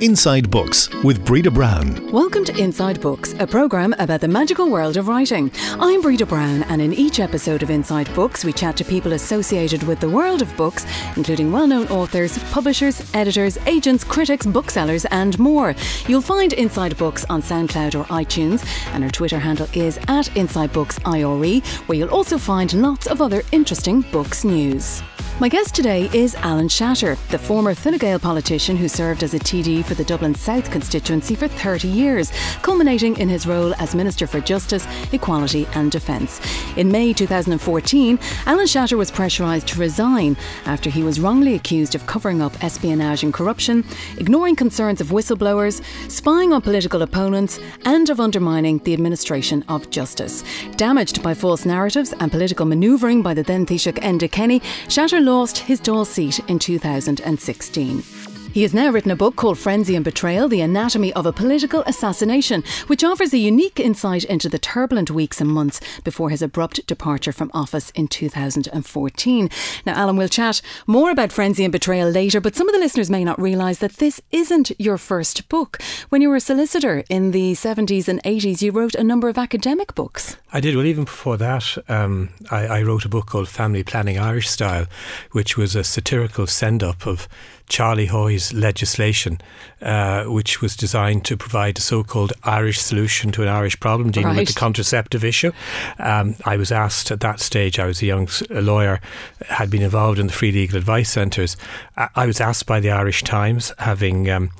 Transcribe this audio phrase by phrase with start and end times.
[0.00, 2.10] Inside Books with Breda Brown.
[2.10, 5.52] Welcome to Inside Books, a programme about the magical world of writing.
[5.78, 9.82] I'm Breda Brown, and in each episode of Inside Books, we chat to people associated
[9.82, 10.86] with the world of books,
[11.18, 15.74] including well known authors, publishers, editors, agents, critics, booksellers, and more.
[16.08, 18.64] You'll find Inside Books on SoundCloud or iTunes,
[18.94, 23.20] and our Twitter handle is at Inside Books IRE, where you'll also find lots of
[23.20, 25.02] other interesting books news.
[25.40, 29.38] My guest today is Alan Shatter, the former Fine Gael politician who served as a
[29.38, 32.30] TD for the Dublin South constituency for 30 years,
[32.60, 36.42] culminating in his role as Minister for Justice, Equality and Defence.
[36.76, 42.06] In May 2014, Alan Shatter was pressurised to resign after he was wrongly accused of
[42.06, 43.82] covering up espionage and corruption,
[44.18, 50.44] ignoring concerns of whistleblowers, spying on political opponents, and of undermining the administration of justice.
[50.76, 54.60] Damaged by false narratives and political manoeuvring by the then Taoiseach Enda Kenny,
[54.90, 58.19] Shatter lost his Dáil seat in 2016.
[58.52, 61.84] He has now written a book called Frenzy and Betrayal The Anatomy of a Political
[61.86, 66.84] Assassination, which offers a unique insight into the turbulent weeks and months before his abrupt
[66.88, 69.50] departure from office in 2014.
[69.86, 73.08] Now, Alan, we'll chat more about Frenzy and Betrayal later, but some of the listeners
[73.08, 75.80] may not realise that this isn't your first book.
[76.08, 79.38] When you were a solicitor in the 70s and 80s, you wrote a number of
[79.38, 80.36] academic books.
[80.52, 80.74] I did.
[80.74, 84.86] Well, even before that, um, I, I wrote a book called Family Planning Irish Style,
[85.30, 87.28] which was a satirical send up of
[87.70, 89.40] Charlie Haughey's legislation,
[89.80, 94.10] uh, which was designed to provide a so called Irish solution to an Irish problem
[94.10, 94.38] dealing Right.
[94.40, 95.52] with the contraceptive issue.
[95.98, 99.00] Um, I was asked at that stage, I was a young a lawyer,
[99.48, 101.56] had been involved in the free legal advice centres.
[101.96, 104.50] I, I was asked by the Irish Times, having um,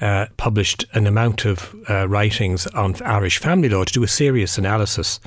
[0.00, 4.58] uh, published an amount of uh, writings on Irish family law, to do a serious
[4.58, 5.20] analysis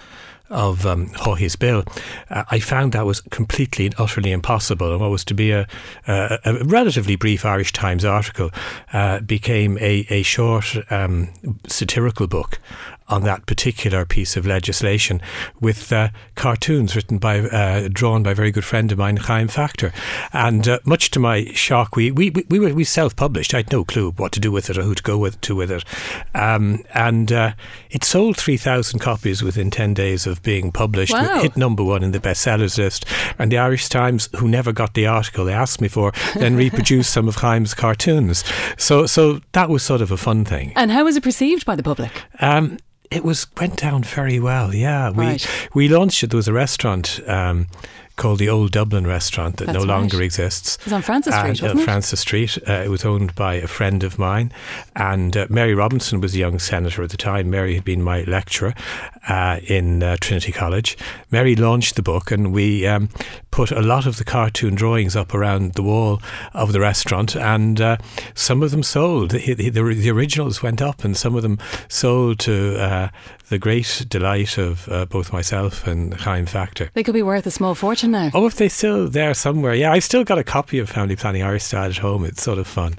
[0.50, 1.08] of um,
[1.56, 1.84] bill.
[2.30, 4.92] Uh, I found that was completely and utterly impossible.
[4.92, 5.68] And what was to be a,
[6.08, 8.52] a, a relatively brief Irish Times article
[8.94, 11.30] uh, became a, a short um,
[11.68, 12.60] satirical book
[13.10, 15.22] on that particular piece of legislation
[15.60, 19.48] with uh, cartoons written by, uh, drawn by a very good friend of mine, Chaim
[19.48, 19.92] Factor.
[20.32, 23.54] And uh, much to my shock, we, we, we, we, were, we self-published.
[23.54, 25.56] I had no clue what to do with it or who to go with, to
[25.56, 25.84] with it.
[26.34, 27.54] Um, and uh,
[27.90, 31.14] it sold 3,000 copies within 10 days of being published.
[31.14, 31.40] Wow.
[31.40, 33.06] It hit number one in the bestsellers list.
[33.38, 37.12] And the Irish Times, who never got the article they asked me for, then reproduced
[37.12, 38.44] some of Chaim's cartoons.
[38.78, 40.74] So, so that was sort of a fun thing.
[40.76, 42.12] And how was it perceived by the public?
[42.40, 42.78] Um,
[43.12, 44.74] it was went down very well.
[44.76, 45.70] Yeah, we Right.
[45.74, 46.30] we launched it.
[46.30, 47.68] There was a restaurant um,
[48.20, 50.26] called the Old Dublin Restaurant that That's no longer right.
[50.26, 50.76] exists.
[50.82, 51.84] It was on Francis Street, And, uh, wasn't it?
[51.86, 52.58] Francis Street.
[52.68, 54.52] Uh, it was owned by a friend of mine,
[54.96, 57.50] and uh, Mary Robinson was a young senator at the time.
[57.50, 58.76] Mary had been my lecturer
[59.30, 60.98] uh, in uh, Trinity College.
[61.32, 63.10] Mary launched the book, and we um,
[63.52, 66.22] put a lot of the cartoon drawings up around the wall
[66.54, 67.98] of the restaurant, and uh,
[68.36, 69.32] some of them sold.
[69.32, 73.10] The, the, the originals went up, and some of them sold to uh,
[73.50, 76.90] the great delight of uh, both myself and Chaim Factor.
[76.94, 78.30] They could be worth a small fortune now.
[78.34, 79.74] Oh, if they're still there somewhere.
[79.74, 82.24] Yeah, I've still got a copy of Family Planning Irish Style at home.
[82.24, 82.96] It's sort of fun.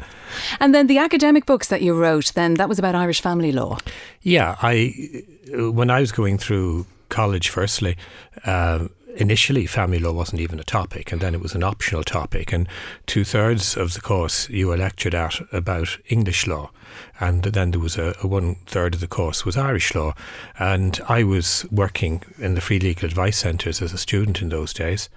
[0.59, 3.78] And then the academic books that you wrote, then that was about Irish family law.
[4.22, 7.97] Yeah, I when I was going through college, firstly,
[8.44, 12.53] uh, initially family law wasn't even a topic, and then it was an optional topic,
[12.53, 12.69] and
[13.06, 16.71] two thirds of the course you were lectured at about English law,
[17.19, 20.15] and then there was a, a one third of the course was Irish law,
[20.59, 24.72] and I was working in the free legal advice centres as a student in those
[24.72, 25.09] days,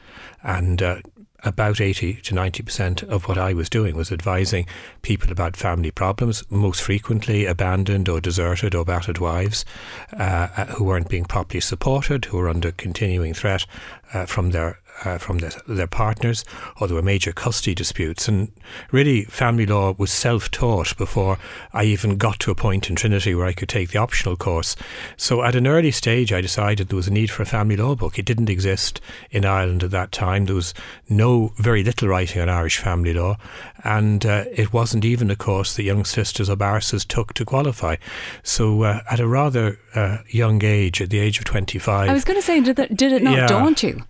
[0.44, 0.82] and.
[0.82, 0.98] Uh,
[1.44, 4.66] about 80 to 90% of what I was doing was advising
[5.02, 9.66] people about family problems, most frequently abandoned or deserted or battered wives
[10.14, 13.66] uh, uh, who weren't being properly supported, who were under continuing threat
[14.14, 16.44] uh, from their uh, from their, their partners,
[16.80, 18.28] or there were major custody disputes.
[18.28, 18.52] And
[18.92, 21.38] really, family law was self taught before
[21.74, 24.76] I even got to a point in Trinity where I could take the optional course.
[25.18, 27.96] So, at an early stage, I decided there was a need for a family law
[27.96, 28.18] book.
[28.18, 30.46] It didn't exist in Ireland at that time.
[30.46, 30.74] There was
[31.10, 33.38] no, very little writing on Irish family law,
[33.84, 37.96] and uh, it wasn't even a course that young solicitors or barristers took to qualify.
[38.44, 42.24] So, uh, at a rather uh, young age, at the age of 25, I was
[42.24, 43.48] going to say, did, that, did it not Yeah.
[43.48, 44.04] daunt you?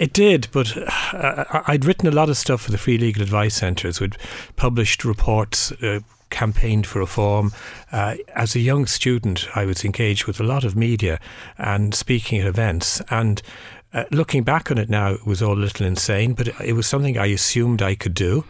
[0.00, 0.74] It did, but
[1.12, 4.00] uh, I'd written a lot of stuff for the Free Legal Advice Centres.
[4.00, 4.16] We'd
[4.56, 6.00] published reports, uh,
[6.30, 7.52] campaigned for reform.
[7.92, 11.20] Uh, as a young student, I was engaged with a lot of media
[11.58, 13.02] and speaking at events.
[13.10, 13.42] And
[13.92, 16.86] uh, looking back on it now, it was all a little insane, but it was
[16.86, 18.44] something I assumed I could do.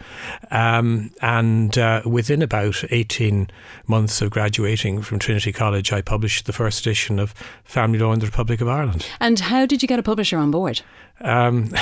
[0.51, 3.49] Um, and uh, within about 18
[3.87, 7.33] months of graduating from Trinity College, I published the first edition of
[7.65, 9.07] Family Law in the Republic of Ireland.
[9.19, 10.83] And how did you get a publisher on board?
[11.23, 11.73] Um,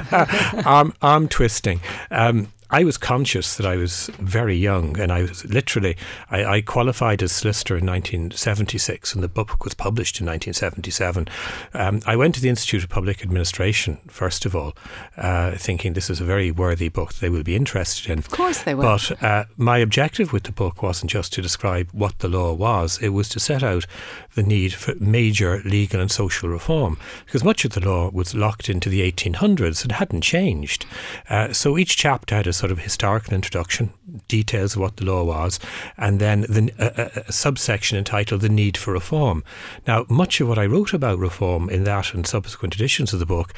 [0.64, 1.80] arm, arm twisting.
[2.12, 5.96] Um, I was conscious that I was very young, and I was literally
[6.30, 11.28] I, I, qualified as solicitor in 1976, and the book was published in 1977.
[11.74, 14.76] Um, I went to the Institute of Public Administration first of all,
[15.16, 18.18] uh, thinking this is a very worthy book they will be interested in.
[18.18, 18.82] Of course, they will.
[18.82, 22.98] But uh, my objective with the book wasn't just to describe what the law was;
[23.02, 23.86] it was to set out
[24.34, 28.68] the need for major legal and social reform, because much of the law was locked
[28.68, 30.86] into the 1800s and hadn't changed.
[31.28, 33.90] Uh, so each chapter had a sort of historical introduction,
[34.28, 35.58] details of what the law was,
[35.96, 39.42] and then the, a, a, subsection entitled The Need for Reform.
[39.86, 43.24] Now, much of what I wrote about reform in that and subsequent editions of the
[43.24, 43.54] book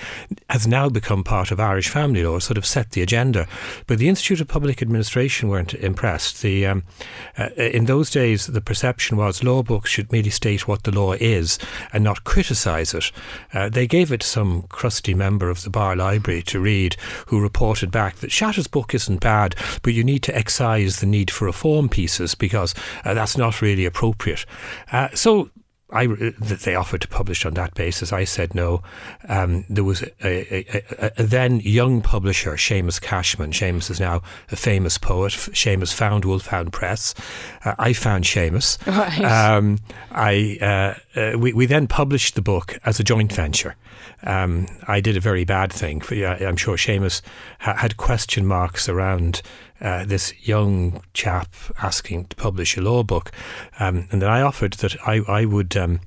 [0.48, 3.48] has now become part of Irish family law, sort of set the agenda.
[3.88, 6.40] But the Institute of Public Administration weren't impressed.
[6.40, 6.84] The, um,
[7.36, 11.14] uh, in those days, the perception was law books should merely state what the law
[11.14, 11.58] is
[11.92, 13.10] and not criticise it.
[13.52, 16.94] Uh, they gave it to some crusty member of the Bar Library to read
[17.26, 21.30] who reported back that Shatter's book isn't bad, but you need to excise the need
[21.30, 22.74] for reform pieces because
[23.04, 24.44] uh, that's not really appropriate.
[24.90, 25.50] Uh, so
[25.92, 28.12] I, that they offered to publish on that basis.
[28.12, 28.82] I said no.
[29.28, 33.52] Um, there was a, a, a, a, then young publisher, Seamus Cashman.
[33.52, 35.32] Seamus is now a famous poet.
[35.32, 37.14] Seamus found Wolfhound Press.
[37.64, 38.84] Uh, I found Seamus.
[38.86, 39.24] Right.
[39.24, 39.78] Um,
[40.10, 43.76] I uh, uh, we, we then published the book as a joint venture.
[44.24, 46.00] Um, I did a very bad thing.
[46.00, 47.22] For, I'm sure Seamus
[47.60, 49.42] ha- had question marks around
[49.82, 53.32] uh, this young chap asking to publish a law book.
[53.78, 56.00] Um, and then I offered that I, I would um,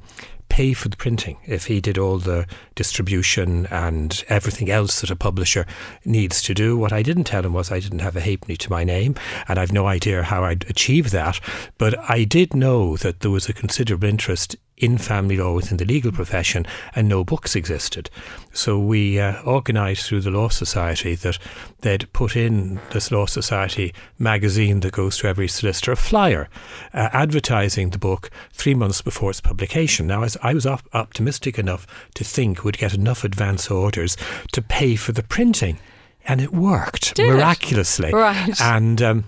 [0.49, 5.15] pay for the printing if he did all the distribution and everything else that a
[5.15, 5.65] publisher
[6.05, 6.77] needs to do.
[6.77, 9.15] What I didn't tell him was I didn't have a halfpenny to my name,
[9.47, 11.39] and I've no idea how I'd achieve that.
[11.77, 15.85] But I did know that there was a considerable interest in family law within the
[15.85, 18.09] legal profession, and no books existed.
[18.51, 21.37] So we uh, organised through the Law Society that
[21.81, 26.49] they'd put in this Law Society magazine that goes to every solicitor a flyer
[26.93, 30.07] uh, advertising the book three months before its publication.
[30.07, 34.17] Now, as I was op- optimistic enough to think we'd get enough advance orders
[34.51, 35.79] to pay for the printing,
[36.27, 38.09] and it worked Did miraculously.
[38.09, 38.13] It?
[38.13, 38.59] Right.
[38.59, 39.25] And um,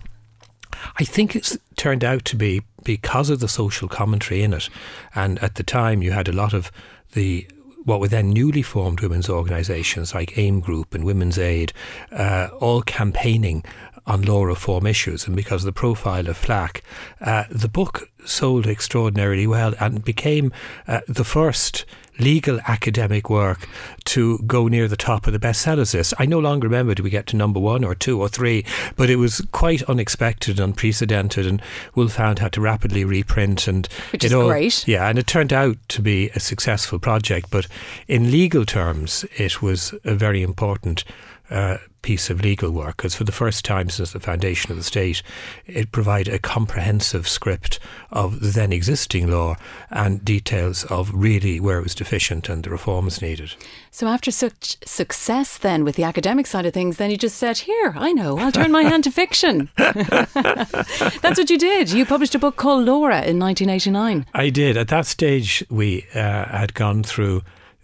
[0.97, 4.69] I think it's turned out to be because of the social commentary in it.
[5.15, 6.71] And at the time, you had a lot of
[7.13, 7.47] the
[7.83, 11.71] what were then newly formed women's organisations like AIM Group and Women's Aid,
[12.11, 13.63] uh, all campaigning
[14.05, 15.25] on law reform issues.
[15.25, 16.81] And because of the profile of FLAC,
[17.21, 20.51] uh, the book sold extraordinarily well and became
[20.87, 21.85] uh, the first
[22.19, 23.67] legal academic work
[24.05, 26.13] to go near the top of the bestsellers list.
[26.17, 28.65] I no longer remember did we get to number one or two or three,
[28.95, 31.61] but it was quite unexpected, unprecedented, and
[31.95, 34.87] Wolfhound had to rapidly reprint and which is all, great.
[34.87, 37.49] Yeah, and it turned out to be a successful project.
[37.49, 37.67] But
[38.07, 41.03] in legal terms, it was a very important
[41.49, 41.77] uh,
[42.07, 45.21] piece of legal work because for the first time since the foundation of the state,
[45.65, 47.79] it provided a comprehensive script
[48.11, 49.57] of the then existing law
[49.89, 53.55] and details of really where it was deficient and the reforms needed.
[53.91, 57.57] So after such success then with the academic side of things, then you just said,
[57.57, 59.69] here, I know, I'll turn my hand to fiction.
[59.75, 61.91] That's what you did.
[61.91, 64.25] You published a book called Laura in 1989.
[64.33, 64.77] I did.
[64.77, 67.41] At that stage, we uh, had gone through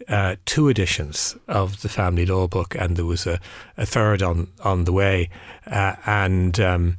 [0.07, 3.39] uh, two editions of the family law book, and there was a,
[3.77, 5.29] a third on on the way.
[5.65, 6.97] Uh, and um,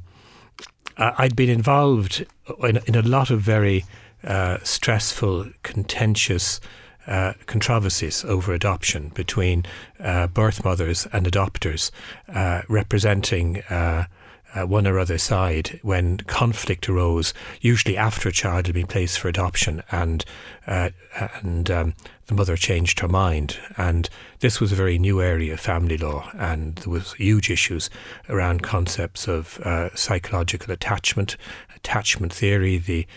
[0.97, 2.25] I'd been involved
[2.63, 3.85] in, in, a lot of very
[4.23, 6.59] uh, stressful, contentious.
[7.07, 9.63] Uh, controversies over adoption between
[9.99, 11.91] uh, birth mothers and adopters,
[12.33, 13.61] uh, representing
[14.55, 19.19] uh, one or other side when conflict arose, usually after a child had been placed
[19.19, 20.25] for adoption and
[20.65, 20.89] uh,
[21.41, 21.93] and um,
[22.27, 23.57] the mother changed her mind.
[23.77, 27.89] And this was a very new area of family law, and there was huge issues
[28.29, 31.37] around concepts of uh, psychological attachment,
[31.75, 33.07] attachment theory, the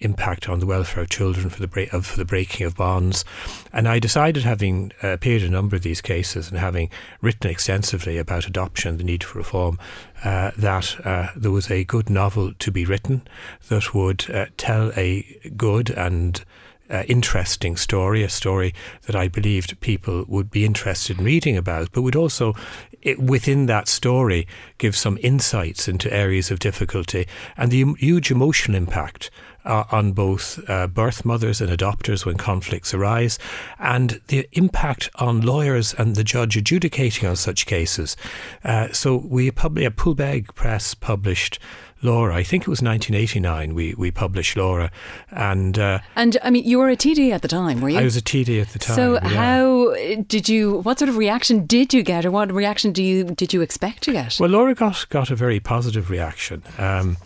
[0.00, 3.24] impact on the welfare of children for the break, for the breaking of bonds.
[3.72, 6.90] And I decided, having uh, appeared in a number of these cases and having
[7.20, 9.78] written extensively about adoption, the need for reform,
[10.22, 13.26] uh, that uh, there was a good novel to be written
[13.68, 15.22] that would uh, tell a
[15.56, 16.44] good and
[16.90, 18.74] uh, interesting story, a story
[19.06, 22.54] that I believed people would be interested in reading about, but would also,
[23.02, 24.46] it, within that story,
[24.78, 27.26] give some insights into areas of difficulty
[27.56, 29.30] and the huge emotional impact
[29.64, 33.38] uh, on both uh, birth mothers and adopters when conflicts arise,
[33.78, 38.16] and the impact on lawyers and the judge adjudicating on such cases.
[38.62, 41.58] Uh, so we probably, Poolbeg Press published
[42.04, 42.36] Laura.
[42.36, 44.90] I think it was 1989 we, we published Laura.
[45.30, 47.98] And uh, and I mean, you were a TD at the time, were you?
[47.98, 48.96] I was a TD at the time.
[48.96, 49.28] So yeah.
[49.28, 49.94] how
[50.26, 50.78] did you?
[50.80, 54.02] What sort of reaction did you get, or what reaction do you did you expect
[54.04, 54.38] to get?
[54.38, 56.62] Well, Laura got got a very positive reaction.
[56.78, 57.16] Um,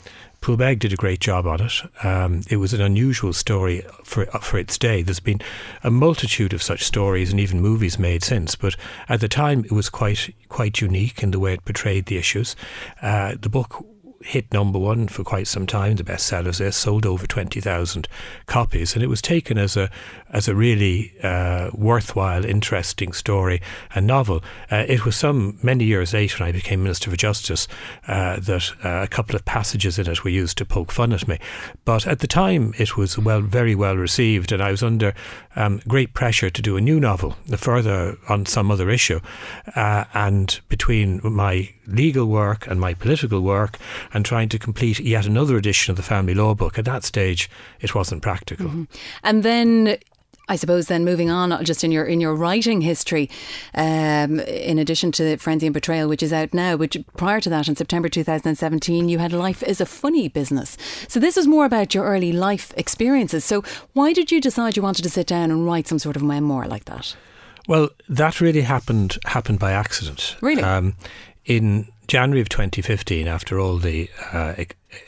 [0.40, 1.72] Poolbeg did a great job on it.
[2.04, 5.02] Um, it was an unusual story for for its day.
[5.02, 5.40] There's been
[5.82, 8.76] a multitude of such stories and even movies made since, but
[9.08, 12.54] at the time it was quite quite unique in the way it portrayed the issues.
[13.02, 13.84] Uh, the book
[14.20, 15.96] hit number one for quite some time.
[15.96, 18.08] The bestsellers there sold over twenty thousand
[18.46, 19.90] copies, and it was taken as a
[20.30, 23.60] as a really uh, worthwhile, interesting story
[23.94, 24.42] and novel.
[24.70, 27.66] Uh, it was some many years later, when I became Minister for Justice,
[28.06, 31.26] uh, that uh, a couple of passages in it were used to poke fun at
[31.26, 31.38] me.
[31.84, 35.14] But at the time, it was well, very well received, and I was under
[35.56, 39.20] um, great pressure to do a new novel, further on some other issue.
[39.74, 43.78] Uh, and between my legal work and my political work,
[44.12, 47.50] and trying to complete yet another edition of the family law book, at that stage,
[47.80, 48.66] it wasn't practical.
[48.66, 48.84] Mm-hmm.
[49.22, 49.98] And then
[50.48, 53.28] I suppose then moving on, just in your in your writing history,
[53.74, 57.68] um, in addition to Frenzy and Betrayal, which is out now, which prior to that,
[57.68, 60.76] in September 2017, you had Life is a Funny Business.
[61.08, 63.44] So this was more about your early life experiences.
[63.44, 63.62] So
[63.92, 66.66] why did you decide you wanted to sit down and write some sort of memoir
[66.66, 67.16] like that?
[67.66, 70.36] Well, that really happened happened by accident.
[70.40, 70.94] Really, um,
[71.44, 74.54] in January of 2015, after all the uh,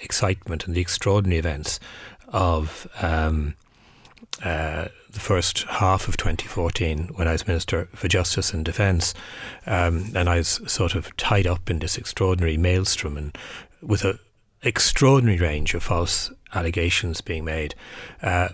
[0.02, 1.80] excitement and the extraordinary events
[2.28, 3.54] of um,
[4.44, 9.14] uh, the first half of 2014 when I was Minister for Justice and Defence,
[9.66, 13.36] um, and I was sort of tied up in this extraordinary maelstrom and
[13.82, 14.18] with an
[14.62, 17.74] extraordinary range of false allegations being made.
[18.22, 18.50] Uh,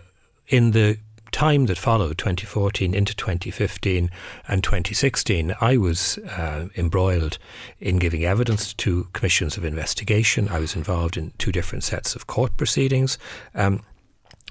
[0.49, 0.99] in the
[1.33, 4.11] time that followed 2014 into 2015
[4.49, 7.39] and 2016, I was uh, embroiled
[7.81, 10.49] in giving evidence to commissions of investigation.
[10.49, 13.19] I was involved in two different sets of court proceedings.
[13.55, 13.83] Um,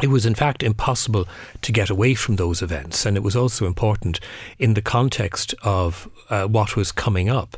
[0.02, 1.28] it was in fact impossible
[1.62, 4.20] to get away from those events, and it was also important
[4.60, 7.58] in the context of uh, what was coming up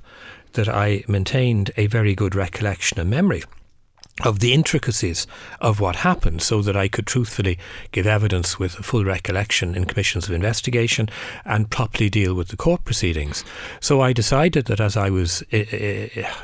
[0.54, 3.44] that I maintained a very good recollection and memory
[4.22, 5.28] of the intricacies
[5.62, 7.60] of what happened so that I could truthfully
[7.92, 11.08] give evidence with full recollection in commissions of investigation
[11.46, 13.44] and properly deal with the court proceedings.
[13.80, 15.44] So I decided that as I was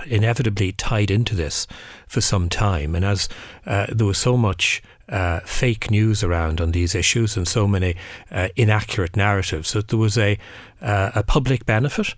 [0.05, 1.65] inevitably tied into this
[2.07, 3.27] for some time and as
[3.65, 7.95] uh, there was so much uh, fake news around on these issues and so many
[8.31, 10.37] uh, inaccurate narratives that there was a
[10.81, 12.13] uh, a public benefit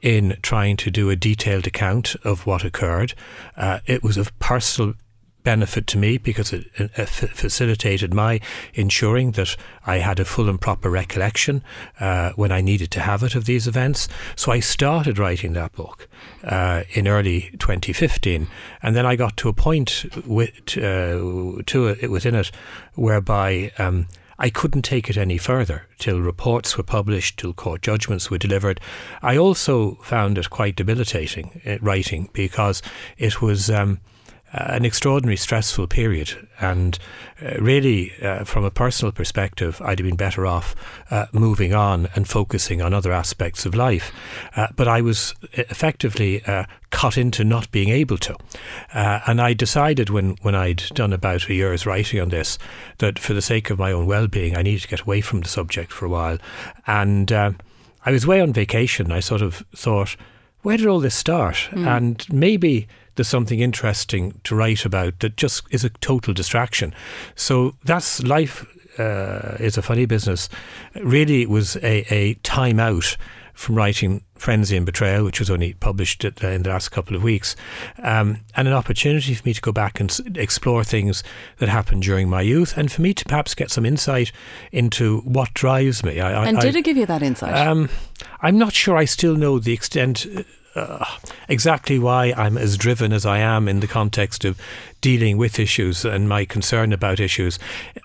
[0.00, 3.14] in trying to do a detailed account of what occurred.
[3.56, 4.94] Uh, it was of personal
[5.42, 8.40] benefit to me because it, it, facilitated my
[8.74, 11.62] ensuring that I had a full and proper recollection
[12.00, 14.08] uh, when I needed to have it of these events.
[14.36, 16.08] So I started writing that book
[16.44, 18.48] uh, in early 2015,
[18.82, 22.50] and then I got to a point with, uh, to it within it
[22.94, 23.72] whereby.
[23.78, 24.08] Um,
[24.40, 28.80] I couldn't take it any further till reports were published, till court judgments were delivered.
[29.20, 32.80] I also found it quite debilitating uh, writing because
[33.16, 33.68] it was.
[33.68, 34.00] Um,
[34.52, 36.48] an extraordinary stressful period.
[36.60, 36.98] And
[37.42, 40.74] uh, really, uh, from a personal perspective, I'd have been better off
[41.10, 44.12] uh, moving on and focusing on other aspects of life.
[44.56, 48.36] Uh, but I was effectively uh, cut into not being able to.
[48.92, 52.58] and I decided when, when I'd done about a year's writing on this
[52.98, 55.40] that for the sake of my own well being, I needed to get away from
[55.42, 56.38] the subject for a while.
[56.86, 59.12] And I was away on vacation.
[59.12, 60.16] I sort of thought,
[60.62, 61.68] where did all this start?
[61.70, 61.86] Mm.
[61.86, 62.88] And maybe
[63.18, 66.94] there's something interesting to write about that just is a total distraction.
[67.34, 68.64] So that's life
[68.96, 70.48] uh, is a funny business.
[70.94, 73.16] Really, it was a, a time out
[73.54, 77.56] from writing Frenzy and Betrayal, which was only published in the last couple of weeks,
[78.00, 81.24] um, and an opportunity for me to go back and explore things
[81.56, 84.30] that happened during my youth, and for me to perhaps get some insight
[84.70, 86.20] into what drives me.
[86.20, 87.52] I, and I, did it give you that insight?
[87.52, 87.88] Um,
[88.40, 90.24] I'm not sure I still know the extent
[90.78, 91.04] uh,
[91.48, 94.60] exactly why I'm as driven as I am in the context of
[95.00, 97.58] dealing with issues and my concern about issues.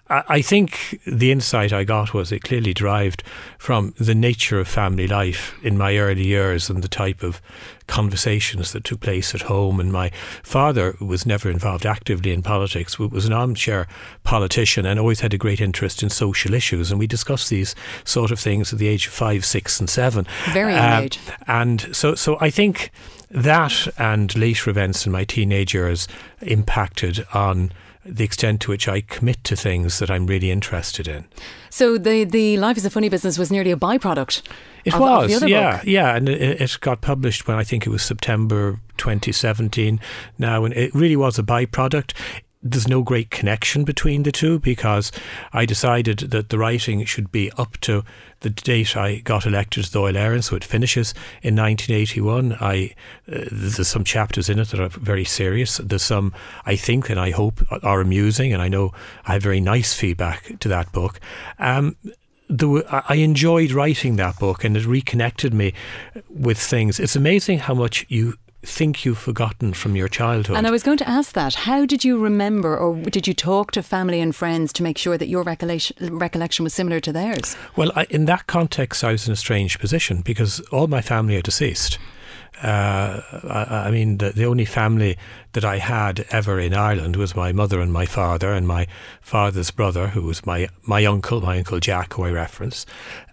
[0.09, 3.23] I, I think the insight I got was it clearly derived
[3.57, 7.41] from the nature of family life in my early years and the type of
[7.87, 9.79] conversations that took place at home.
[9.79, 10.09] And my
[10.43, 13.87] father was never involved actively in politics, but was an armchair
[14.23, 16.91] politician and always had a great interest in social issues.
[16.91, 20.25] And we discussed these sort of things at the age of five, six, and seven.
[20.51, 21.19] Very uh, age.
[21.47, 22.91] And so, so I think
[23.31, 26.07] that and later events in my teenage years
[26.41, 27.71] impacted on
[28.05, 31.25] the extent to which I commit to things that I'm really interested in.
[31.69, 34.41] So the the Life is a Funny Business was nearly a byproduct.
[34.85, 35.85] It of, was, of yeah, book.
[35.85, 39.99] yeah, and it, it, got published when I think it was September 2017.
[40.37, 42.13] Now, and it really was a byproduct
[42.63, 45.11] there's no great connection between the two because
[45.51, 48.03] I decided that the writing should be up to
[48.39, 52.57] the date I got elected as Dáil Éireann, so it finishes in 1981.
[52.59, 52.95] I
[53.31, 55.77] uh, there's some chapters in it that are very serious.
[55.77, 56.33] There's some
[56.65, 58.93] I think and I hope are amusing, and I know
[59.25, 61.19] I have very nice feedback to that book.
[61.59, 61.97] Um,
[62.49, 65.73] I enjoyed writing that book and it reconnected me
[66.29, 66.99] with things.
[66.99, 70.57] It's amazing how much you think you've forgotten from your childhood.
[70.57, 71.53] And I was going to ask that.
[71.53, 75.17] How did you remember, or did you talk to family and friends to make sure
[75.17, 77.55] that your recollection, recollection was similar to theirs?
[77.75, 81.35] Well, I, in that context, I was in a strange position because all my family
[81.35, 81.99] are deceased.
[82.61, 85.17] Uh, I, I, mean, the, the only family
[85.51, 88.87] that I had ever in Ireland was my mother and my father, and my
[89.21, 92.85] father's brother, who was my my uncle, my uncle Jack, who I reference,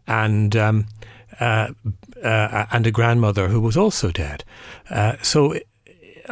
[0.07, 0.57] and.
[0.57, 0.87] Um,
[1.39, 1.69] uh,
[2.23, 4.45] uh, and a grandmother who was also dead.
[4.89, 5.55] Uh, so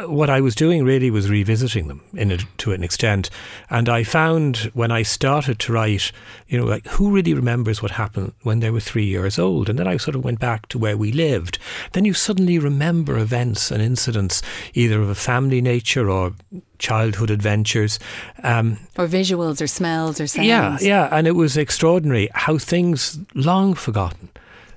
[0.07, 3.29] what I was doing really was revisiting them in a, to an extent.
[3.69, 6.11] And I found when I started to write,
[6.47, 9.69] you know, like who really remembers what happened when they were three years old?
[9.69, 11.59] And then I sort of went back to where we lived.
[11.93, 14.41] Then you suddenly remember events and incidents,
[14.73, 16.33] either of a family nature or
[16.77, 17.99] childhood adventures.
[18.43, 20.47] Um, or visuals or smells or sounds.
[20.47, 21.09] Yeah, yeah.
[21.11, 24.29] And it was extraordinary how things long forgotten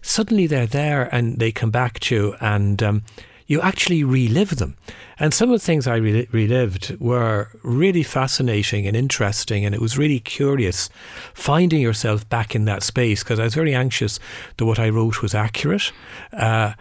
[0.03, 3.03] suddenly they're there and they come back to you and um,
[3.47, 4.77] you actually relive them.
[5.19, 9.81] And some of the things I re- relived were really fascinating and interesting, and it
[9.81, 10.89] was really curious
[11.35, 14.19] finding yourself back in that space because I was very anxious
[14.57, 15.93] that what I wrote was accurate.
[16.33, 16.73] Uh,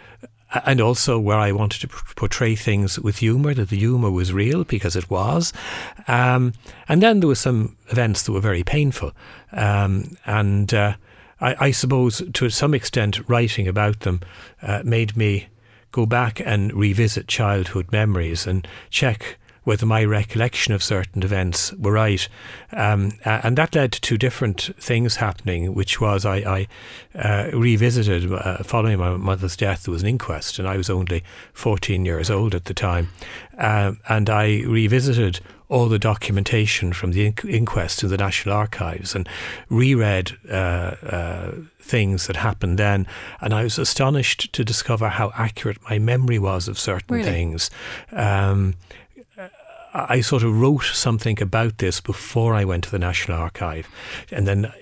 [0.66, 4.66] and also where I wanted to portray things with humour, that the humour was real
[4.66, 5.54] because it was.
[6.10, 6.54] Um,
[6.90, 9.14] and then there were some events that were very painful.
[9.54, 10.96] Um, and uh,
[11.42, 14.22] I, I suppose to some extent writing about them
[14.62, 15.48] uh, made me
[15.92, 21.92] go back and revisit childhood memories and check whether my recollection of certain events were
[21.92, 22.28] right.
[22.72, 26.68] Um, and that led to different things happening, which was I, I
[27.18, 31.24] uh, revisited, uh, following my mother's death, there was an inquest, and I was only
[31.54, 33.10] 14 years old at the time.
[33.58, 39.28] Um, and I revisited all the documentation from the inquest in the National Archives and
[39.70, 43.08] reread uh, uh, things that happened then.
[43.40, 47.24] And I was astonished to discover how accurate my memory was of certain really?
[47.24, 47.72] things.
[48.12, 48.76] Um,
[49.94, 53.88] I sort of wrote something about this before I went to the National Archive.
[54.30, 54.74] And then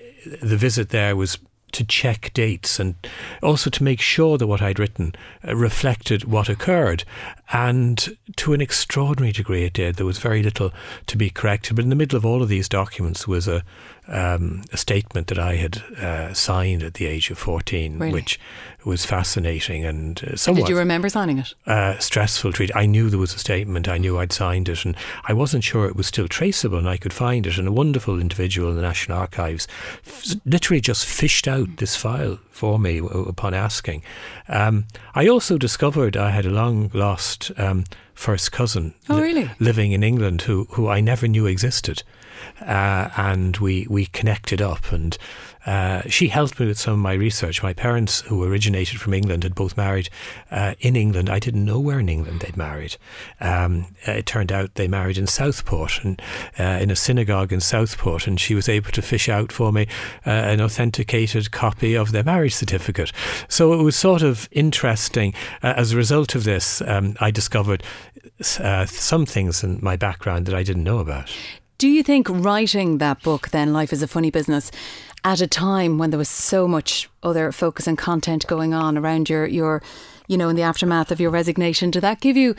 [0.42, 1.38] the visit there was
[1.72, 2.94] to check dates and
[3.42, 5.14] also to make sure that what I'd written
[5.46, 7.04] uh, reflected what occurred.
[7.52, 9.96] And to an extraordinary degree, it did.
[9.96, 10.72] There was very little
[11.06, 11.76] to be corrected.
[11.76, 13.64] But in the middle of all of these documents was a,
[14.06, 18.12] um, a statement that I had uh, signed at the age of 14, really?
[18.12, 18.38] which
[18.84, 20.66] was fascinating and uh, somewhat.
[20.66, 21.54] Did you remember signing it?
[21.66, 22.70] Uh, stressful treat.
[22.76, 23.88] I knew there was a statement.
[23.88, 26.96] I knew I'd signed it, and I wasn't sure it was still traceable, and I
[26.96, 27.58] could find it.
[27.58, 29.66] And a wonderful individual in the National Archives
[30.06, 34.02] f- literally just fished out this file for me upon asking.
[34.46, 39.44] Um, I also discovered I had a long lost um, first cousin oh, really?
[39.44, 42.02] li- living in England who, who I never knew existed.
[42.60, 45.16] Uh, and we, we connected up and
[45.66, 47.62] uh, she helped me with some of my research.
[47.62, 50.08] My parents, who originated from England, had both married
[50.50, 51.28] uh, in England.
[51.28, 52.96] I didn't know where in England they'd married.
[53.40, 56.20] Um, uh, it turned out they married in Southport, and
[56.58, 59.86] uh, in a synagogue in Southport, and she was able to fish out for me
[60.26, 63.12] uh, an authenticated copy of their marriage certificate.
[63.48, 65.34] So it was sort of interesting.
[65.62, 67.82] as a result of this, um, I discovered
[68.40, 71.30] some things in my background that I didn't know about.
[71.80, 74.70] Do you think writing that book, then, Life is a Funny Business,
[75.24, 79.30] at a time when there was so much other focus and content going on around
[79.30, 79.82] your your
[80.28, 82.54] you know in the aftermath of your resignation did that give you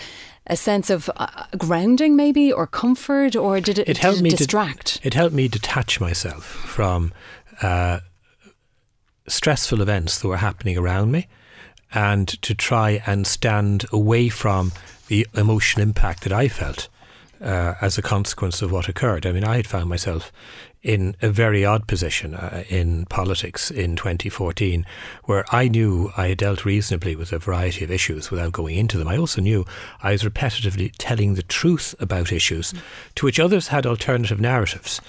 [0.48, 4.30] a sense of uh, grounding maybe or comfort or did it, it helped did me
[4.32, 5.00] distract?
[5.04, 7.14] it helped me detach myself from
[7.62, 8.00] uh,
[9.28, 11.28] stressful events that were happening around me
[11.94, 14.72] and to try and stand away from
[15.10, 16.90] the emotional impact that I felt
[17.42, 19.26] uh, as a consequence of what occurred.
[19.26, 20.32] I mean, I had found myself
[20.84, 24.86] in a very odd position uh, in politics in 2014,
[25.26, 28.98] where I knew I had dealt reasonably with a variety of issues without going into
[28.98, 29.08] them.
[29.08, 29.66] I also knew
[30.02, 32.82] I was repetitively telling the truth about issues mm.
[33.16, 35.02] to which others had alternative narratives.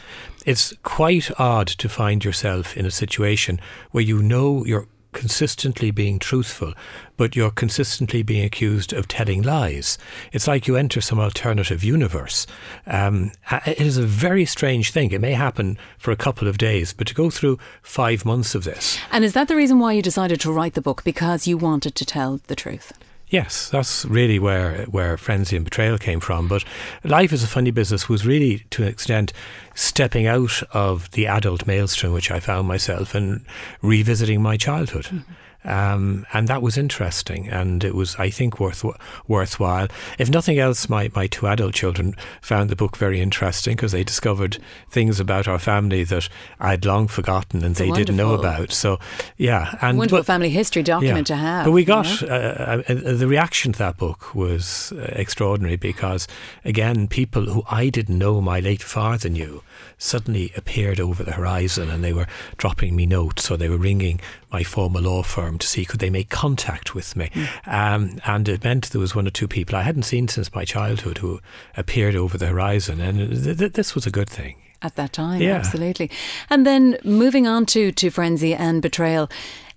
[0.45, 3.61] It's quite odd to find yourself in a situation
[3.92, 6.75] where you know you're consistently being truthful,
[7.16, 9.98] but you're consistently being accused of telling lies.
[10.33, 12.46] It's like you enter some alternative universe.
[12.87, 13.33] Um,
[13.66, 15.12] it is a very strange thing.
[15.12, 18.64] It may happen for a couple of days, but to go through five months of
[18.64, 18.98] this.
[19.11, 21.05] And is that the reason why you decided to write the book?
[21.05, 22.92] Because you wanted to tell the truth?
[23.33, 26.49] Yes, that's really where where frenzy and betrayal came from.
[26.49, 26.64] But
[27.03, 29.33] life as a funny business was really, to an extent,
[29.75, 33.42] stepping out of the adult maelstrom which I found myself and
[33.81, 35.07] revisiting my childhood.
[35.07, 35.33] Mm-hmm.
[35.64, 38.85] Um, and that was interesting, and it was, I think, worth
[39.29, 39.88] worthwhile.
[40.18, 44.03] If nothing else, my, my two adult children found the book very interesting because they
[44.03, 44.59] discovered
[44.90, 48.05] things about our family that I'd long forgotten and they wonderful.
[48.05, 48.72] didn't know about.
[48.72, 48.98] So,
[49.37, 51.37] yeah, and wonderful but, family history document yeah.
[51.37, 51.64] to have.
[51.66, 52.35] But we got you know?
[52.35, 56.27] uh, uh, the reaction to that book was uh, extraordinary because,
[56.64, 59.62] again, people who I didn't know my late father knew
[60.02, 64.20] suddenly appeared over the horizon and they were dropping me notes or they were ringing
[64.50, 67.30] my former law firm to see could they make contact with me.
[67.32, 67.72] Mm.
[67.72, 70.64] Um, and it meant there was one or two people I hadn't seen since my
[70.64, 71.40] childhood who
[71.76, 73.00] appeared over the horizon.
[73.00, 74.56] And th- th- this was a good thing.
[74.82, 75.54] At that time, yeah.
[75.54, 76.10] absolutely.
[76.50, 79.30] And then moving on to, to Frenzy and Betrayal,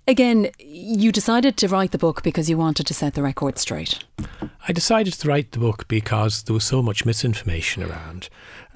[0.08, 4.04] Again, you decided to write the book because you wanted to set the record straight.
[4.68, 8.28] I decided to write the book because there was so much misinformation around.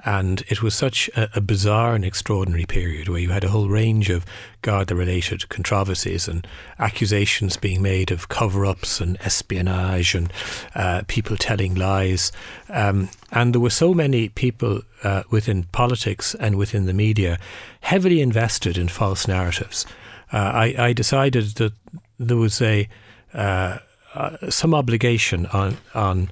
[0.05, 3.69] And it was such a, a bizarre and extraordinary period where you had a whole
[3.69, 4.25] range of
[4.63, 6.47] Garda related controversies and
[6.79, 10.33] accusations being made of cover ups and espionage and
[10.75, 12.33] uh, people telling lies.
[12.69, 17.39] Um, and there were so many people uh, within politics and within the media
[17.81, 19.87] heavily invested in false narratives.
[20.33, 21.73] Uh, I, I, decided that
[22.19, 22.89] there was a
[23.35, 23.79] uh,
[24.15, 26.31] uh, some obligation on on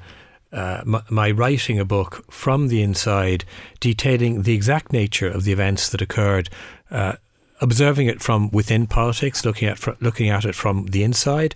[0.53, 3.45] uh, my, my, writing a book from the inside,
[3.81, 6.49] detailing the exact nature of the events that occurred,
[6.91, 7.15] uh,
[7.61, 11.55] observing it from within politics, looking at fr- looking at it from the inside,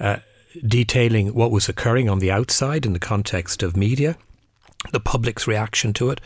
[0.00, 0.16] uh,
[0.66, 4.16] detailing what was occurring on the outside in the context of media,
[4.90, 6.20] the public's reaction to it.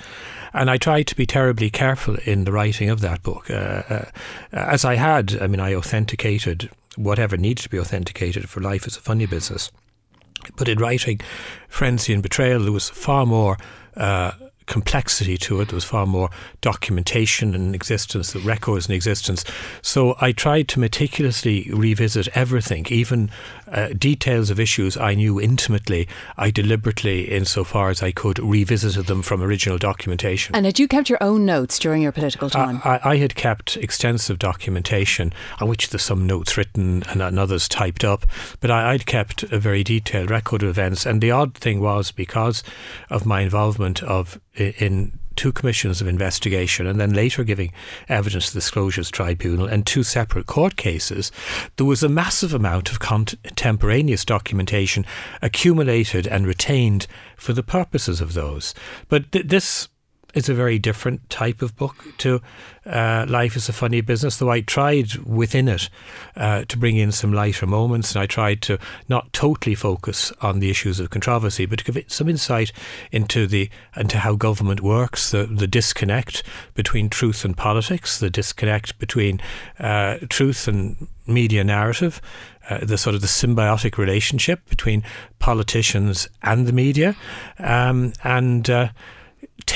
[0.55, 3.51] And I tried to be terribly careful in the writing of that book.
[3.51, 4.05] Uh, uh,
[4.53, 8.97] as I had, I mean, I authenticated whatever needed to be authenticated for life as
[8.97, 9.71] a funny business.
[10.57, 11.21] But in writing
[11.69, 13.57] Frenzy and Betrayal, there was far more
[13.97, 14.33] uh,
[14.67, 15.69] complexity to it.
[15.69, 16.31] There was far more
[16.61, 19.45] documentation in existence, records in existence.
[19.81, 23.31] So I tried to meticulously revisit everything, even
[23.71, 26.09] uh, details of issues I knew intimately.
[26.37, 30.55] I deliberately, insofar as I could, revisited them from original documentation.
[30.55, 32.81] And had you kept your own notes during your political time?
[32.85, 37.39] I, I, I had kept extensive documentation, on which there's some notes written and, and
[37.39, 38.27] others typed up.
[38.61, 41.07] But I, I'd kept a very detailed record of events.
[41.07, 42.63] And the odd thing was because
[43.11, 47.73] of my involvement of in two commissions of investigation and then later giving
[48.09, 51.31] evidence to the Disclosures Tribunal and two separate court cases,
[51.77, 55.07] there was a massive amount of contemporaneous documentation
[55.43, 58.75] accumulated and retained for the purposes of those.
[59.09, 59.89] But th- this
[60.35, 62.41] is a very different type of book to
[62.85, 65.89] uh, Life is a Funny Business, though I tried within it
[66.37, 70.61] uh, to bring in some lighter moments and I tried to not totally focus on
[70.61, 72.71] the issues of controversy, but to give it some insight
[73.11, 76.43] into the into how government works, the, the disconnect
[76.75, 79.41] between truth and politics, the disconnect between
[79.81, 82.21] uh, truth and media narrative,
[82.71, 85.03] uh, the sort of the symbiotic relationship between
[85.39, 87.17] politicians and the media,
[87.59, 88.89] um, and uh,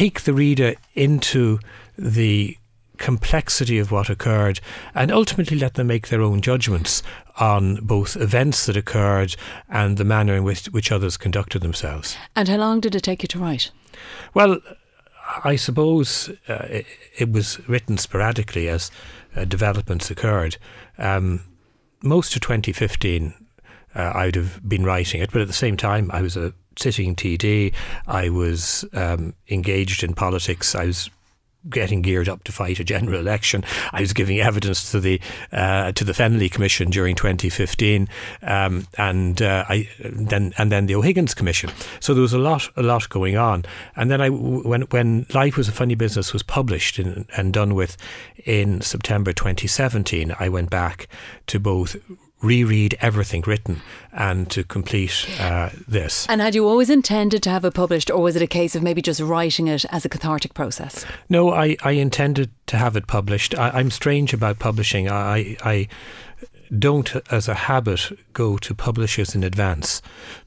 [0.00, 1.58] take the reader into
[1.98, 2.56] the
[2.96, 4.58] complexity of what occurred
[4.94, 7.02] and ultimately let them make their own judgments
[7.38, 9.36] on both events that occurred
[9.68, 12.16] and the manner in which, which others conducted themselves.
[12.34, 13.72] And how long did it take you to write?
[14.32, 14.60] Well,
[15.44, 16.86] I suppose uh, it,
[17.18, 18.90] it, was written sporadically as
[19.36, 20.56] uh, developments occurred.
[20.96, 21.42] Um,
[22.02, 23.34] most of 2015,
[23.94, 27.16] uh, I'd have been writing it, but at the same time, I was a sitting
[27.16, 27.72] TD.
[28.06, 30.74] I was um, engaged in politics.
[30.74, 31.10] I was
[31.68, 33.64] getting geared up to fight a general election.
[33.92, 35.20] I was giving evidence to the
[35.52, 38.08] uh, to the Fennelly Commission during 2015,
[38.42, 41.70] um, and uh, I then and then the O'Higgins Commission.
[42.00, 43.64] So there was a lot a lot going on.
[43.96, 47.74] And then I when when Life Was a Funny Business was published in, and done
[47.74, 47.96] with
[48.46, 51.08] in September 2017, I went back
[51.48, 51.96] to both
[52.42, 56.26] reread everything written and to complete uh, this.
[56.28, 58.82] And had you always intended to have it published, or was it a case of
[58.82, 61.04] maybe just writing it as a cathartic process?
[61.28, 63.54] No, I, I intended to have it published.
[63.56, 65.08] I, am strange about publishing.
[65.08, 65.88] I, I
[66.78, 70.00] don't, as a habit, go to publishers in advance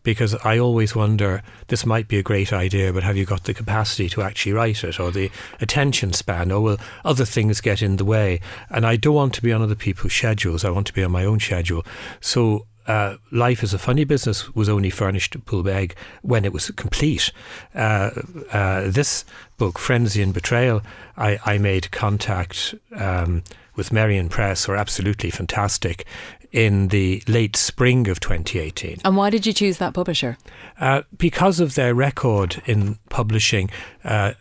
[0.04, 3.54] because I always wonder this might be a great idea, but have you got the
[3.54, 7.98] capacity to actually write it or the attention span, or will other things get in
[7.98, 8.40] the way?
[8.70, 11.12] And I don't want to be on other people's schedules, I want to be on
[11.12, 11.86] my own schedule.
[12.22, 16.70] So uh, Life is a Funny Business was only furnished to Poolbeg when it was
[16.72, 17.32] complete.
[17.74, 18.12] Uh,
[18.52, 19.24] uh, this
[19.58, 20.82] book, Frenzy and Betrayal,
[21.16, 23.44] I, I made contact um,
[23.76, 26.06] with Merrion Press, were absolutely fantastic
[26.52, 29.02] in the late spring of 2018.
[29.04, 30.38] And why did you choose that publisher?
[30.80, 33.70] Uh, because of their record in publishing
[34.04, 34.34] uh,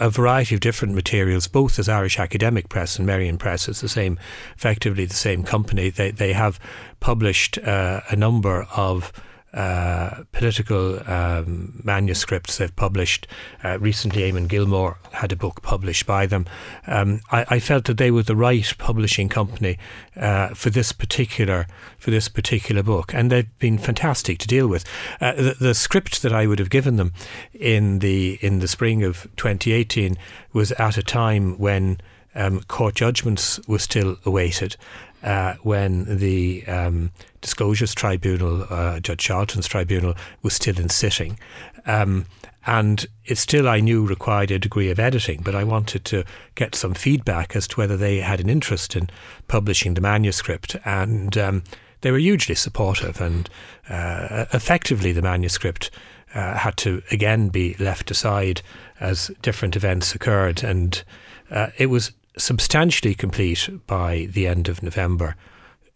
[0.00, 3.68] a variety of different materials, both as Irish Academic Press and Merrion Press.
[3.68, 4.18] It's the same,
[4.56, 5.90] effectively the same company.
[5.90, 6.58] They they have
[7.00, 9.12] published uh, a number of
[9.54, 13.26] uh, political um, manuscripts they've published.
[13.62, 16.46] Uh, recently, Eamon Gilmore had a book published by them.
[16.86, 19.78] Um, I, I, felt that they were the right publishing company
[20.16, 21.66] uh, for this particular
[21.98, 24.84] for this particular book, and they've been fantastic to deal with.
[25.20, 27.12] Uh, the, the, script that I would have given them
[27.52, 30.16] in the in the spring of 2018
[30.54, 32.00] was at a time when
[32.34, 34.76] um, court judgments were still awaited
[35.22, 41.38] uh, when the um, Disclosures Tribunal, uh, Judge Charlton's tribunal, was still in sitting.
[41.86, 42.26] Um,
[42.64, 46.74] and it still, I knew, required a degree of editing, but I wanted to get
[46.74, 49.10] some feedback as to whether they had an interest in
[49.48, 50.76] publishing the manuscript.
[50.84, 51.64] And um,
[52.02, 53.48] they were hugely supportive, and
[53.88, 55.90] uh, effectively, the manuscript
[56.34, 58.62] uh, had to again be left aside
[59.00, 60.62] as different events occurred.
[60.62, 61.02] And
[61.50, 65.36] uh, it was substantially complete by the end of November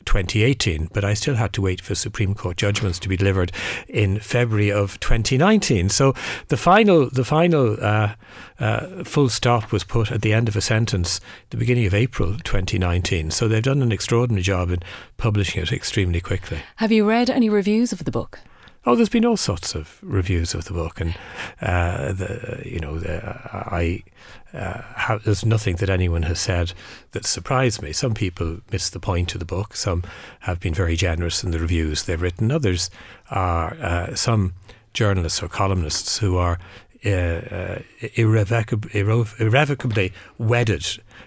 [0.07, 3.53] 2018, but I still had to wait for Supreme Court judgments to be delivered
[3.89, 5.91] in February of 2019.
[5.91, 6.15] So
[6.49, 8.15] the final, the final uh,
[8.59, 11.21] uh, full stop was put at the end of a sentence,
[11.51, 13.31] the beginning of April 2019.
[13.33, 14.79] So they've done an extraordinary job in
[15.17, 16.61] publishing it extremely quickly.
[16.77, 18.39] Have you read any reviews of the book?
[18.89, 21.17] Oh, there's been all sorts of reviews of the book, and
[21.61, 24.05] uh, the, you know, the, I
[24.55, 26.73] uh, there's nothing that anyone has said
[27.11, 27.93] that surprised me.
[27.93, 29.75] Some people miss the point of the book.
[29.75, 30.05] Some
[30.41, 32.53] have been very generous in the reviews they've written.
[32.53, 32.89] Others
[33.29, 34.55] are uh, some
[34.95, 36.61] journalists or columnists who are
[37.05, 37.79] uh, uh,
[38.15, 40.87] irrevocably wedded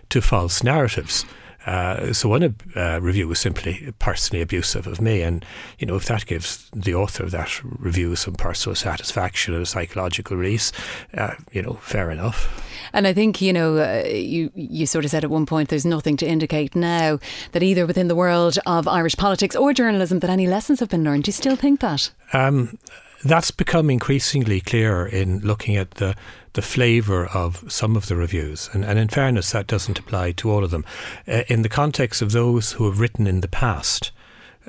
[0.10, 1.26] to false narratives.
[1.70, 5.46] Uh, so one uh, review was simply personally abusive of me, and
[5.78, 9.66] you know if that gives the author of that review some personal satisfaction and a
[9.68, 10.72] psychological release,
[11.14, 12.66] uh, you know, fair enough.
[12.92, 15.86] And I think you know uh, you you sort of said at one point there's
[15.86, 17.20] nothing to indicate now
[17.52, 21.04] that either within the world of Irish politics or journalism that any lessons have been
[21.04, 21.26] learned.
[21.26, 22.10] Do you still think that?
[22.34, 22.80] Um,
[23.24, 26.16] that's become increasingly clear in looking at the
[26.60, 28.70] the flavour of some of the reviews.
[28.74, 30.84] And, and, in fairness, that doesn't apply to all of them.
[31.26, 34.12] Uh, in the context of those who have written in the past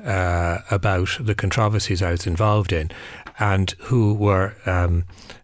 [0.01, 2.91] uh, about the controversies I was involved in
[3.39, 5.03] and who were, um,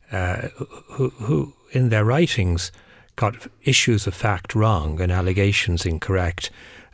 [0.10, 0.48] uh,
[0.92, 2.72] who, who in their writings
[3.18, 6.50] got issues of fact wrong and allegations incorrect,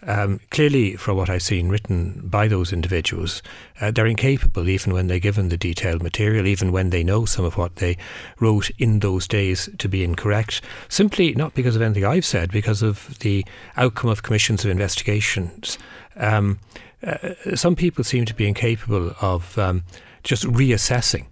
[0.05, 3.41] um, clearly, from what I've seen written by those individuals,
[3.79, 7.45] uh, they're incapable, even when they're given the detailed material, even when they know some
[7.45, 7.97] of what they
[8.39, 12.81] wrote in those days to be incorrect, simply not because of anything I've said, because
[12.81, 13.45] of the
[13.77, 15.77] outcome of commissions of investigations.
[16.15, 16.59] Um,
[17.05, 19.83] uh, some people seem to be incapable of um,
[20.23, 21.27] just reassessing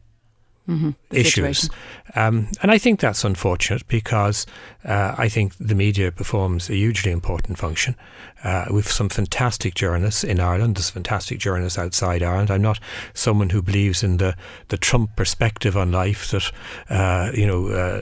[0.68, 0.92] mm-hmm.
[1.12, 1.70] issues.
[2.16, 4.46] Um, and I think that's unfortunate because
[4.86, 7.96] uh, I think the media performs a hugely important function.
[8.44, 10.76] Uh, we've some fantastic journalists in Ireland.
[10.76, 12.50] There's fantastic journalists outside Ireland.
[12.50, 12.80] I'm not
[13.14, 14.36] someone who believes in the,
[14.70, 16.52] the Trump perspective on life that
[16.90, 18.02] uh, you know uh,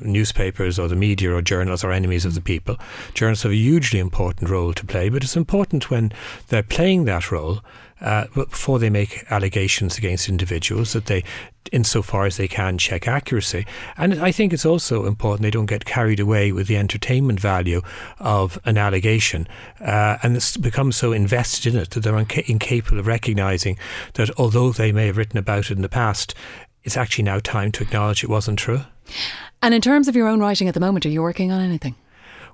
[0.00, 2.76] newspapers or the media or journalists are enemies of the people.
[3.14, 6.12] Journalists have a hugely important role to play, but it's important when
[6.48, 7.60] they're playing that role
[8.02, 11.22] uh, before they make allegations against individuals that they,
[11.70, 13.64] insofar as they can, check accuracy.
[13.96, 17.80] And I think it's also important they don't get carried away with the entertainment value
[18.18, 19.46] of an allegation
[19.80, 23.78] uh, and it's become so invested in it that they're inca- incapable of recognising
[24.14, 26.34] that although they may have written about it in the past,
[26.84, 28.82] it's actually now time to acknowledge it wasn't true.
[29.60, 31.94] And in terms of your own writing at the moment, are you working on anything?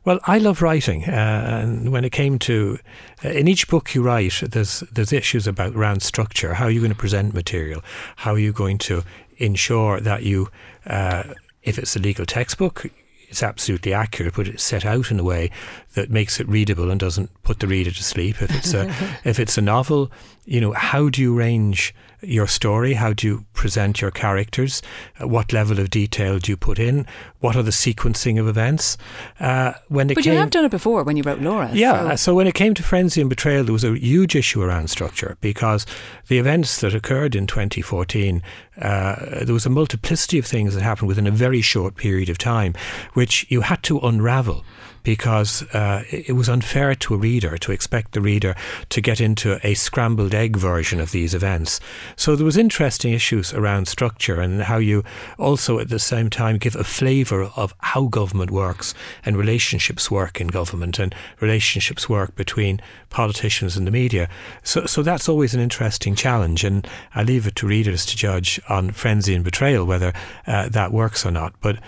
[0.04, 2.78] Well, I love writing, uh, and when it came to
[3.24, 6.54] uh, in each book you write, there's there's issues about around structure.
[6.54, 7.82] How are you going to present material?
[8.16, 9.02] How are you going to
[9.38, 10.48] ensure that you,
[10.86, 11.24] uh,
[11.62, 12.86] if it's a legal textbook,
[13.28, 15.50] it's absolutely accurate, but it's set out in a way
[15.94, 18.40] that makes it readable and doesn't put the reader to sleep.
[18.42, 18.92] If it's a
[19.24, 20.10] if it's a novel,
[20.44, 22.94] you know, how do you range your story?
[22.94, 24.82] How do you present your characters?
[25.20, 27.06] What level of detail do you put in?
[27.40, 28.96] What are the sequencing of events?
[29.38, 31.70] Uh, when it but came, you have done it before when you wrote Laura.
[31.72, 32.10] Yeah.
[32.10, 32.16] So.
[32.16, 32.34] so.
[32.34, 35.86] when it came to Frenzy and Betrayal, there was a huge issue around structure because
[36.26, 38.42] the events that occurred in 2014,
[38.80, 42.38] uh, there was a multiplicity of things that happened within a very short period of
[42.38, 42.74] time,
[43.14, 44.64] which you had to unravel
[45.02, 48.54] because uh, it was unfair to a reader to expect the reader
[48.90, 51.80] to get into a scrambled egg version of these events.
[52.16, 55.04] So there was interesting issues around structure and how you
[55.38, 60.40] also at the same time give a flavour of how government works and relationships work
[60.40, 64.28] in government and relationships work between politicians and the media.
[64.62, 68.60] So, so that's always an interesting challenge, and I leave it to readers to judge
[68.68, 70.12] on frenzy and betrayal whether
[70.46, 71.54] uh, that works or not.
[71.60, 71.78] But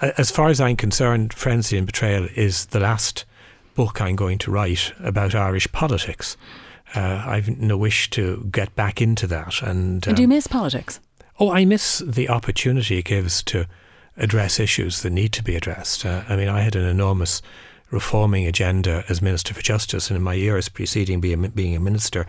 [0.00, 3.24] as far as I'm concerned, Frenzy and Betrayal is the last
[3.74, 6.36] book I'm going to write about Irish politics.
[6.94, 9.62] Uh, I've no wish to get back into that.
[9.62, 11.00] And, um, and do you um, miss politics?
[11.38, 13.66] Oh, I miss the opportunity it gives to
[14.18, 16.04] address issues that need to be addressed.
[16.04, 17.40] Uh, I mean, I had an enormous
[17.90, 22.26] reforming agenda as Minister for Justice, and in my years preceding being, being a minister,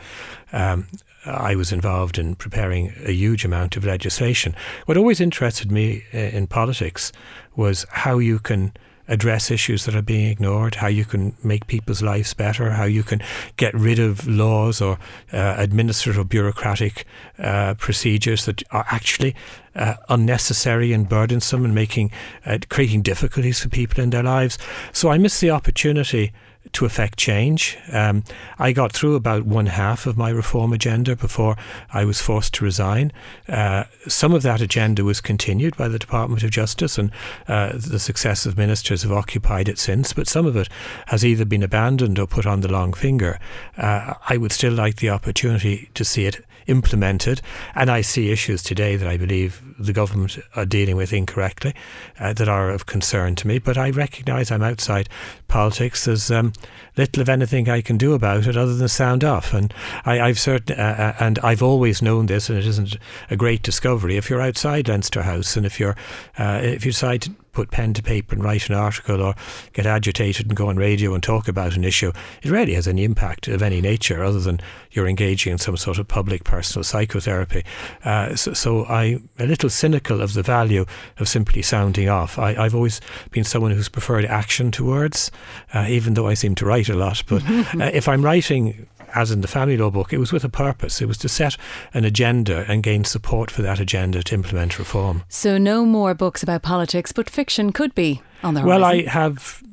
[0.54, 0.88] um,
[1.26, 4.56] I was involved in preparing a huge amount of legislation.
[4.86, 7.12] What always interested me uh, in politics
[7.56, 8.72] was how you can
[9.10, 13.04] address issues that are being ignored, how you can make people's lives better, how you
[13.04, 13.22] can
[13.58, 14.98] get rid of laws or
[15.34, 17.06] uh, administrative bureaucratic
[17.40, 19.36] uh, procedures that are actually
[19.76, 22.12] uh, unnecessary and burdensome and making
[22.46, 24.58] uh, creating difficulties for people in their lives.
[24.94, 26.32] So I miss the opportunity
[26.72, 27.78] to affect change.
[27.92, 28.24] Um,
[28.58, 31.56] I got through about one half of my reform agenda before
[31.92, 33.12] I was forced to resign.
[33.48, 37.12] Uh, some of that agenda was continued by the Department of Justice, and
[37.48, 40.70] uh, the successive ministers have occupied it since, but some of it
[41.08, 43.40] has either been abandoned or put on the long finger.
[43.78, 47.42] Uh, I would still like the opportunity to see it implemented.
[47.76, 51.74] And I see issues today that I believe the government are dealing with incorrectly
[52.20, 53.60] uh, that are of concern to me.
[53.60, 55.10] But I recognise I'm outside
[55.48, 56.06] politics.
[56.06, 56.54] There's um,
[56.98, 59.54] little, of anything, I can do about it other than sound off.
[59.54, 59.74] And
[60.06, 62.98] I, have certain, uh, uh, and I've always known this, and it isn't
[63.30, 64.18] a great discovery.
[64.18, 65.96] If you're outside Leinster House, and if you're,
[66.38, 69.36] uh, if you decide put pen to paper and write an article or
[69.74, 73.04] get agitated and go on radio and talk about an issue, it rarely has any
[73.04, 74.60] impact of any nature other than
[74.92, 77.64] you're engaging in some sort of public personal psychotherapy.
[78.04, 80.86] Uh, so, so, I'm a little cynical of the value
[81.18, 82.40] of simply sounding off.
[82.40, 85.32] I, have always been someone who's preferred action to words,
[85.74, 87.24] uh, even though I seem to write a lot.
[87.28, 90.50] But uh, if I'm writing as in the family law book, it was with a
[90.50, 91.02] purpose.
[91.02, 91.58] It was to set
[91.94, 95.24] an agenda and gain support for that agenda to implement reform.
[95.30, 98.82] So, no more books about politics, but fiction could be on the horizon.
[98.82, 99.64] Well, I have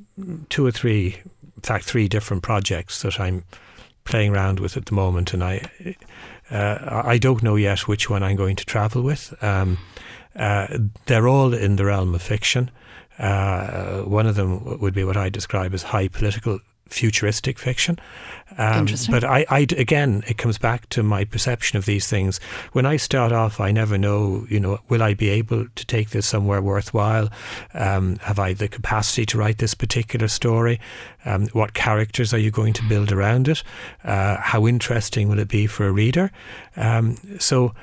[0.48, 1.16] two or three,
[1.56, 3.44] in fact, three different projects that I'm
[4.04, 5.62] playing around with at the moment, and I,
[6.50, 9.34] uh, I don't know yet which one I'm going to travel with.
[9.42, 9.78] Um,
[10.34, 12.70] uh, they're all in the realm of fiction.
[13.18, 17.98] Uh, one of them would be what I describe as high political futuristic fiction.
[18.58, 22.38] Um, but I, I, again, it comes back to my perception of these things.
[22.72, 26.10] When I start off, I never know, you know, will I be able to take
[26.10, 27.28] this somewhere worthwhile?
[27.74, 30.80] Um, have I the capacity to write this particular story?
[31.24, 33.62] Um, what characters are you going to build around it?
[34.04, 36.30] Uh, how interesting will it be for a reader?
[36.76, 37.74] Um, so,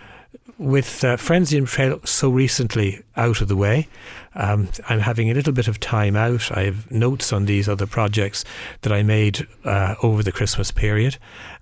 [0.57, 3.87] with uh, Frenzy and Betrayal so recently out of the way,
[4.35, 6.51] um, I'm having a little bit of time out.
[6.51, 8.43] I have notes on these other projects
[8.81, 11.17] that I made uh, over the Christmas period,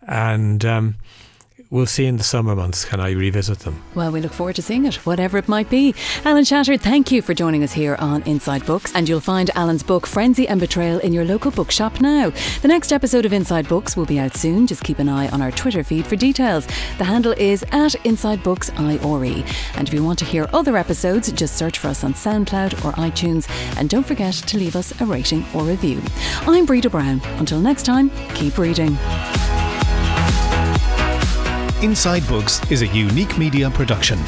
[0.08, 0.96] and um,
[1.72, 3.82] we'll see in the summer months can I revisit them.
[3.96, 5.96] Well, we look forward to seeing it, whatever it might be.
[6.26, 9.82] Alan Shatter, thank you for joining us here on Inside Books, and you'll find Alan's
[9.82, 12.32] book Frenzy and Betrayal in your local bookshop now.
[12.62, 14.68] The next episode of Inside Books will be out soon.
[14.68, 16.68] Just keep an eye on our Twitter feed for details.
[16.98, 19.44] The handle is at Inside Books IRE.
[19.76, 22.92] And if you want to hear other episodes, just search for us on SoundCloud or
[22.94, 26.02] iTunes, and don't forget to leave us a rating or review.
[26.42, 27.22] I'm Breda Brown.
[27.40, 28.98] Until next time, keep reading.
[31.82, 34.20] Inside Books is a unique media production